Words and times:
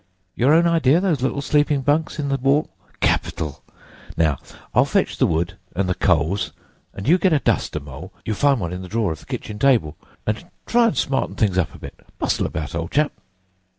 Your 0.33 0.51
own 0.51 0.65
idea, 0.65 0.99
those 0.99 1.21
little 1.21 1.43
sleeping 1.43 1.81
bunks 1.81 2.17
in 2.17 2.29
the 2.29 2.37
wall? 2.37 2.71
Capital! 3.01 3.61
Now, 4.17 4.39
I'll 4.73 4.83
fetch 4.83 5.15
the 5.19 5.27
wood 5.27 5.59
and 5.75 5.87
the 5.87 5.93
coals, 5.93 6.53
and 6.91 7.07
you 7.07 7.19
get 7.19 7.33
a 7.33 7.37
duster, 7.39 7.79
Mole—you'll 7.79 8.35
find 8.35 8.59
one 8.59 8.73
in 8.73 8.81
the 8.81 8.87
drawer 8.89 9.11
of 9.11 9.19
the 9.19 9.27
kitchen 9.27 9.59
table—and 9.59 10.49
try 10.65 10.87
and 10.87 10.97
smarten 10.97 11.35
things 11.35 11.55
up 11.59 11.75
a 11.75 11.77
bit. 11.77 11.99
Bustle 12.17 12.47
about, 12.47 12.73
old 12.73 12.89
chap!" 12.89 13.11